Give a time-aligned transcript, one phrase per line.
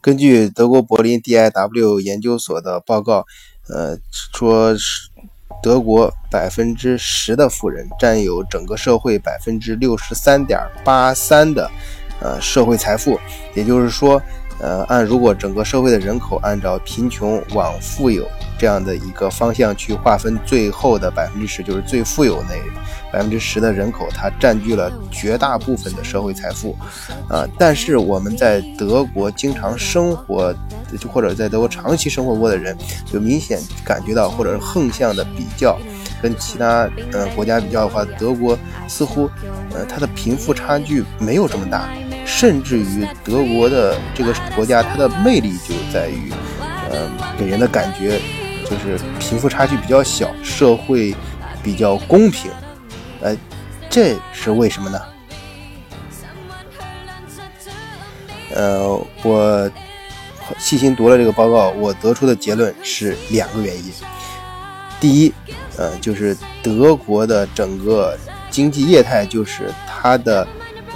[0.00, 3.26] 根据德国柏林 DIW 研究所的报告，
[3.68, 3.98] 呃，
[4.32, 5.08] 说是
[5.62, 11.70] 德国百分之十的富人占有整个社会百分之六十三点八三的
[12.20, 13.18] 呃社会财富，
[13.54, 14.20] 也就是说。
[14.62, 18.28] 呃，按如果整个社会的人口按照贫穷往富有
[18.58, 22.56] 这样的一个方向去划分，最后的百分之十就是最富有那
[23.12, 26.76] 百分之十的人口，它占据了绝大部分的社会财富。
[27.28, 30.54] 啊，但是我们在德国经常生活，
[30.98, 35.78] 就或者在德国长期生活过的人，就明显感觉到，或者是横向的比较，
[36.22, 39.30] 跟其他呃国家比较的话，德国似乎
[39.74, 41.88] 呃它的贫富差距没有这么大。
[42.26, 46.30] 甚至于德国的这个国家，它的魅力就在于，
[46.88, 48.20] 呃，给人的感觉
[48.64, 51.12] 就是贫富差距比较小，社会
[51.60, 52.48] 比较公平。
[53.20, 53.36] 呃，
[53.88, 55.00] 这是为什么呢？
[58.54, 59.70] 呃，我
[60.58, 63.92] 细心读了这个报告，我得出的结论是两个原因。
[64.98, 65.32] 第一，
[65.76, 68.18] 呃，就是德国的整个
[68.50, 70.46] 经济业态，就是它的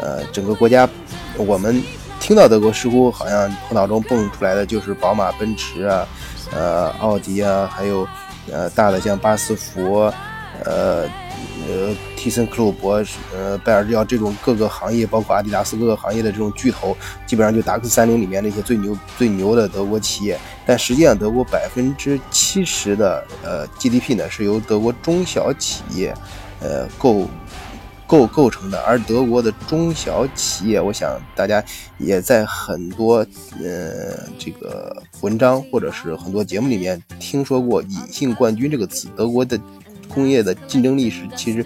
[0.00, 0.88] 呃整个国家。
[1.36, 1.82] 我们
[2.20, 6.06] 听到德国，似乎好像头脑中蹦出来的就是宝马、奔驰啊，
[6.52, 8.06] 呃，奥迪啊，还有
[8.52, 10.12] 呃大的像巴斯福，
[10.64, 11.08] 呃
[11.68, 20.38] 呃，提森克虏伯，呃，拜耳制药这种各个行业，包括阿迪达斯各个行业的这种巨头，基本上就达克三零里面那些最牛最牛的德国企业。
[20.66, 26.14] 但实际上，德国百分之七十的呃 GDP 呢，是由德国中小企业
[26.60, 27.26] 呃构。
[28.10, 31.64] 构构成的，而德国的中小企业，我想大家
[31.96, 33.24] 也在很多
[33.62, 39.06] 呃这个文章或者是很多节目里面听说过“隐性冠军”这个词。
[39.16, 39.56] 德国的
[40.10, 41.64] 工业的竞争力是其实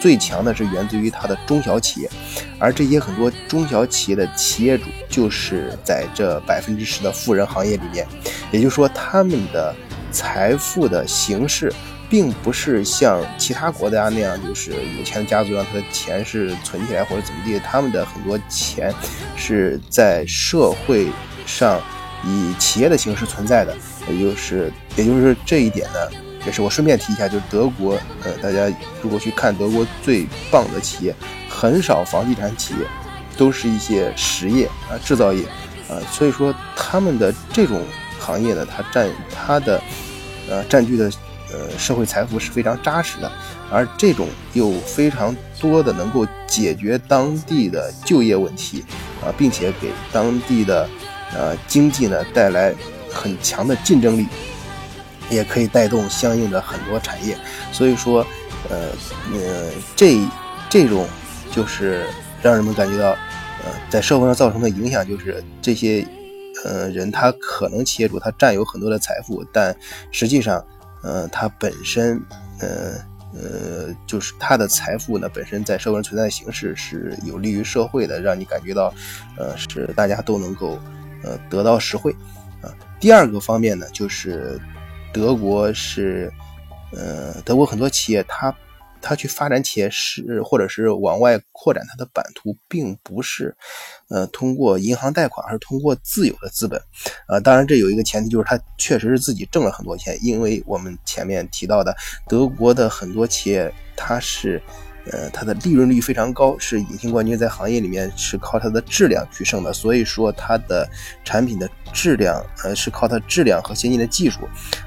[0.00, 2.10] 最强的，是源自于它的中小企业，
[2.58, 8.06] 而这些很多中小企业的企业主就是在这百分之十的富人行业里面，
[8.50, 9.74] 也就是说他们的
[10.10, 11.72] 财富的形式。
[12.10, 18.92] 并不是像其他国家那样，就是有钱的家族让他的钱是存起来或者怎么地，他们的很多钱
[19.36, 21.06] 是在社会
[21.46, 21.80] 上
[22.24, 23.76] 以企业的形式存在的，
[24.08, 25.98] 也就是也就是这一点呢，
[26.44, 28.70] 也是我顺便提一下，就是德国，呃，大家
[29.02, 31.14] 如果去看德国最棒的企业，
[31.48, 32.80] 很少房地产企业，
[33.36, 35.44] 都是一些实业啊制造业
[35.88, 37.82] 啊，所以说他们的这种
[38.18, 39.82] 行业呢，它占它的
[40.48, 41.10] 呃占据的。
[41.52, 43.32] 呃，社会财富是非常扎实的，
[43.72, 48.84] 而这种又非常多的能够解决当地的就业问题
[49.20, 50.88] 啊，并且给当地的
[51.34, 52.72] 呃经济呢带来
[53.12, 54.28] 很强的竞争力，
[55.30, 57.36] 也可以带动相应的很多产业。
[57.72, 58.26] 所以说，
[58.68, 58.88] 呃
[59.32, 60.18] 呃，这
[60.68, 61.06] 这种
[61.50, 62.04] 就是
[62.42, 66.06] 让人们感觉到，呃，在社会上造成的影响就是这些
[66.64, 69.74] 呃人他可能企业主他占有很多的财富，但
[70.10, 70.64] 实际上。
[71.02, 72.22] 呃，他本身，
[72.58, 72.92] 呃
[73.32, 78.92] 呃，就是他的财富呢，本身在社会上存在的形式是有利于社会的，让你感觉到，
[79.38, 80.78] 呃，是大家都能够，
[81.24, 82.14] 呃，得到实惠，
[82.60, 82.68] 啊。
[83.00, 84.60] 第二个方面呢，就是
[85.12, 86.32] 德国是，
[86.92, 88.54] 呃，德国很多企业它。
[89.02, 93.56] 它去发展企业是，或者是往外扩展它的版图，并不是，
[94.10, 96.78] 呃，通过银行贷款，而是通过自有的资本，
[97.26, 101.96] 呃，当然这有一个前提，就是它确实是自己挣了很多钱，因为我们前面提到的
[102.28, 104.60] 德国的很多企业，它是。
[105.06, 109.72] 呃，它的利润率非常高，是隐形冠军，在行业里面是靠它的质量取胜的。
[109.72, 110.88] 所以说，它的
[111.24, 114.40] 产品的质量，呃，是靠它质量和先进的技术，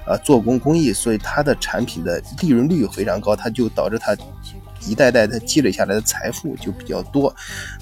[0.06, 4.16] 啊，做工工艺，所以它的产品的利润率非常高，它就导致它。
[4.88, 7.34] 一代代他积累下来的财富就比较多，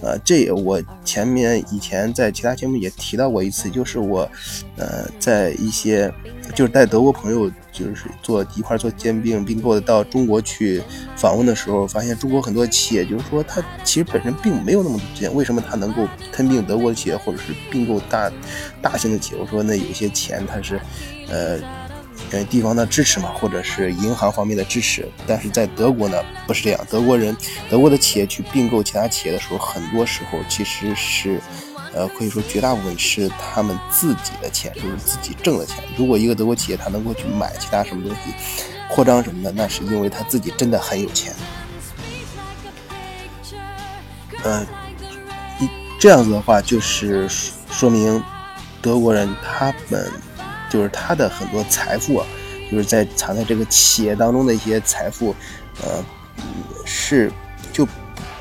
[0.01, 4.29] 呃，这我前面以前在其他节目也提到过一次，就是我，
[4.77, 6.11] 呃，在一些
[6.55, 10.81] 就是带德国朋友就是做一块做兼并并购的到中国去
[11.15, 18.31] 访问的时候，发现中国很多企业就是说它其实本身并没有那么多钱，为什么它能够吞并德国的企业或者是并购大
[18.81, 19.41] 大型的企业？
[19.41, 20.79] 我说那有些钱它是，
[21.29, 21.59] 呃。
[22.31, 26.17] 呃，地方的支持嘛，或者是银行方面的支持，但是在德国呢，
[26.47, 26.79] 不是这样。
[26.89, 27.35] 德国人，
[27.69, 31.41] 德国的企业去并购其他企业的时候，很多时候其实是，
[31.93, 35.83] 呃，可以说绝大部分是他们自己的钱，就是自己挣的钱。
[35.97, 38.33] 如果一个德国企业他能够去买其他什么东西，
[38.89, 41.33] 扩张什么的，那是因为他自己真的很有钱。
[44.43, 44.65] 呃，
[45.59, 45.69] 一
[45.99, 47.27] 这样子的话，就是
[47.69, 48.23] 说明
[48.81, 50.09] 德国人他们。
[50.71, 52.25] 就是他的很多财富啊，
[52.71, 55.35] 就是在藏在这个企业当中的一些财富，
[55.83, 56.01] 呃，
[56.85, 57.29] 是
[57.73, 57.85] 就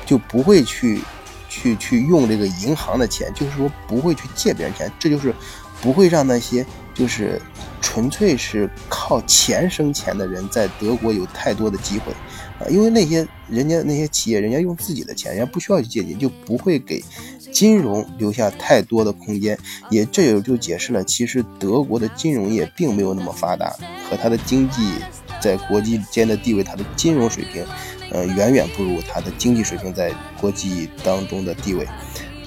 [0.05, 1.01] 就不会去
[1.49, 5.35] 去去用这个银行的钱，就是说不会去借别人钱，这就是
[5.81, 7.41] 不会让那些就是
[7.81, 12.13] 纯粹是靠钱生钱的人在德国有太多的机会
[12.59, 17.03] 啊，因为那些人家那些企业，人家用自己的钱，人家不需要去借钱，就不会给
[17.51, 19.57] 金融留下太多的空间。
[19.89, 23.75] 也这也就解释了，其实德国的金融业并没有那么发达，
[24.09, 24.95] 和它的经济
[25.39, 27.65] 在国际间的地位，它的金融水平。
[28.13, 31.85] 呃，远远不如它的经济水平在国际当中的地位，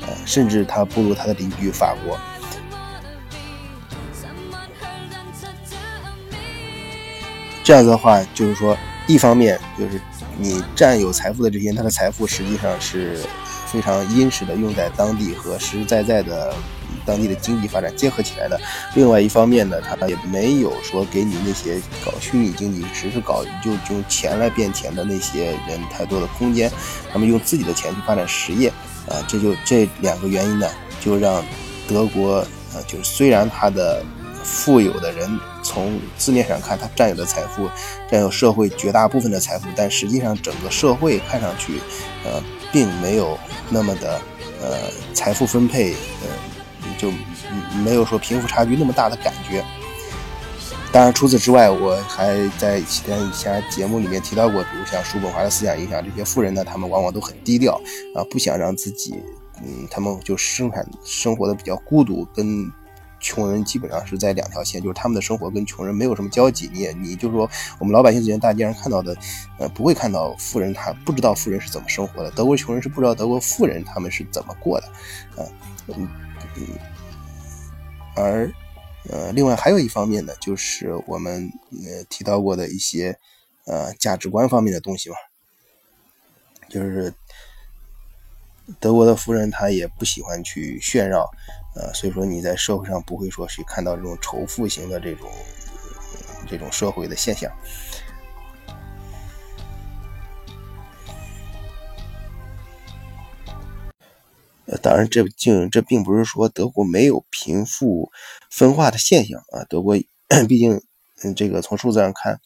[0.03, 2.19] 呃，甚至它不如它的邻居法国。
[7.63, 8.77] 这样子的话，就是说，
[9.07, 9.99] 一方面就是
[10.39, 13.21] 你占有财富的这些，他的财富实际上是
[13.75, 16.55] 非常殷实的，用在当地和实实在在的。
[17.07, 18.59] 当地的经济发展结合起来的。
[18.95, 26.71] 另外一方面呢，他也没有说给你那些搞虚拟经济、只是搞就用钱来变钱的那些人太多的空间。
[27.13, 28.71] 他们用自己的钱去发展实业，
[29.07, 30.67] 啊，这就这两个原因呢，
[30.99, 31.45] 就让
[31.87, 32.37] 德国，
[32.73, 34.03] 呃，就是虽然他的
[34.43, 35.29] 富有的人
[35.65, 37.69] 从字面上看他占有的财富，
[38.09, 41.81] 占有社会绝大部分的财富，但实际上整个社会看上去，
[42.25, 42.41] 呃，
[42.71, 43.37] 并没有
[43.71, 44.21] 那么的，
[44.63, 44.79] 呃，
[45.13, 46.29] 财富分配，呃。
[46.97, 47.11] 就
[47.83, 49.65] 没有说贫富差距那么大的感觉。
[50.93, 57.75] 当然，除此之外，我还在其他一些节目里面提到过，比如像叔本华的思想影响，这些富人呢，他们往往都很低调
[58.15, 59.15] 啊，不想让自己，
[59.61, 62.71] 嗯，他们就生产生活的比较孤独，跟
[63.25, 66.69] 穷人基本上是在两条线，就是他们的生活跟穷人没有什么交集。
[66.71, 69.17] 你也你就说，我们老百姓之间大街上看到的，
[69.59, 74.87] 呃，不会看到富人他不知道富人是怎么生活的，德国穷人是不知道德国富人他们是怎么过的，
[75.43, 75.49] 啊，
[75.89, 76.07] 嗯。
[76.57, 76.69] 嗯，
[78.15, 78.53] 而
[79.11, 83.19] 呃，另外还有一方面呢，就是我们呃提到过的一些
[83.65, 85.17] 呃价值观方面的东西嘛，
[86.69, 87.13] 就是
[88.79, 91.29] 德国的富人他也不喜欢去炫耀，
[91.75, 95.29] 呃，所以说你在社会上不会说去看到这种仇富型的这种
[96.49, 97.51] 这种社会的现象。
[104.67, 108.11] 呃，当然，这竟这并不是说德国没有贫富
[108.51, 109.63] 分化的现象啊。
[109.69, 109.95] 德国
[110.49, 110.81] 毕竟，
[111.23, 112.41] 嗯，这个从数字上看，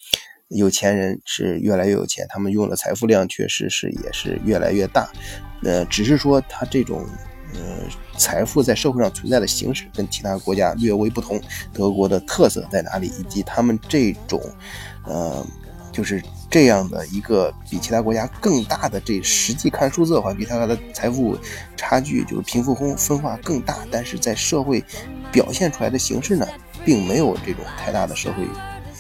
[0.49, 5.09] 有钱人是越来越有钱，他们用的财富量确实是也是越来越大。
[5.63, 7.07] 呃，只是说他这种，
[7.55, 11.41] 呃，财富在社会上存在的形式跟其他国家略微不同。
[11.73, 13.07] 德国的特色在哪里？
[13.19, 14.41] 以及他们这种，
[15.05, 15.47] 呃。
[15.91, 21.37] 就是这样的一个比其他国家更大的这实际看数字的话，比他的财富
[21.77, 24.85] 差距就是贫富分分化更大，但是在社会
[25.33, 26.47] 表现出来的形式呢，
[26.85, 28.45] 并没有这种太大的社会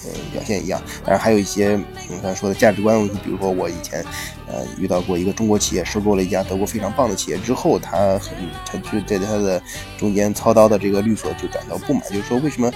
[0.04, 0.82] 呃表现一样。
[1.04, 1.76] 当然还有一些
[2.08, 4.04] 你刚才说的价值观问题，比如说我以前
[4.46, 8.32] 呃遇到过一个中国企业收购了一家德国非常棒的企业之后，他很
[8.64, 9.62] 他就在他的
[9.98, 12.72] 中间操刀的这个律所就感到不满，就是说为什么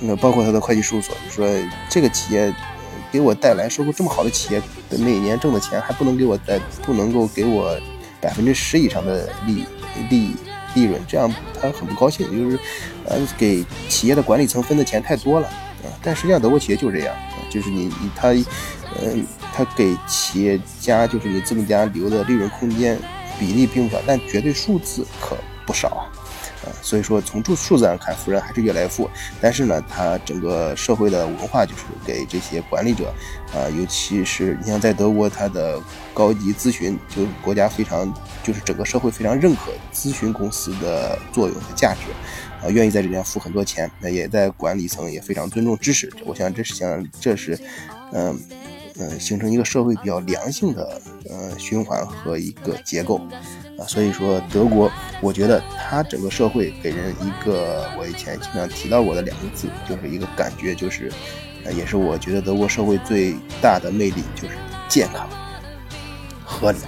[0.00, 1.48] 那包括他的会计事务所，就说
[1.88, 2.54] 这个企业。
[3.12, 4.60] 给我带来收购这么好的企业
[4.90, 7.78] 每年挣的钱，还不能给我带，不能够给我
[8.20, 9.64] 百分之十以上的利
[10.10, 10.34] 利
[10.74, 12.26] 利润，这样他很不高兴。
[12.26, 12.58] 就是，
[13.06, 15.48] 呃，给企业的管理层分的钱太多了
[16.02, 17.14] 但实际上德国企业就是这样，
[17.50, 18.30] 就是你他，
[19.00, 22.98] 嗯，他给企业家就是你资本家留的利润空间
[23.38, 25.36] 比例并不小，但绝对数字可
[25.66, 26.02] 不少啊。
[26.80, 29.10] 所以说，从数数字上看，富人还是越来越富。
[29.38, 33.12] 但是呢，他整个社会的文化就是给这些管理者，
[33.52, 35.78] 啊，尤其是你像在德国，他的
[36.14, 38.10] 高级咨询，就国家非常，
[38.42, 42.00] 就是整个社会非常认可咨询公司的作用和价值，
[42.64, 43.90] 啊，愿意在这边付很多钱。
[44.00, 46.10] 那也在管理层也非常尊重知识。
[46.24, 47.58] 我想这是想这是，
[48.12, 48.40] 嗯
[48.98, 53.20] 嗯，形成一个社会比较良性的呃循环和一个结构。
[53.76, 54.90] 啊，所以说德国，
[55.20, 61.10] 我觉得它整个社会给人一个我以前经常提到过的两个字，就是一个感觉，就是，
[61.64, 64.54] 呃，也是我觉得德国社会最大的魅力，就是
[64.88, 65.28] 健康、
[66.44, 66.78] 合理。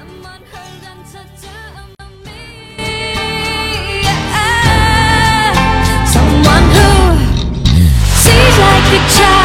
[9.09, 9.36] 차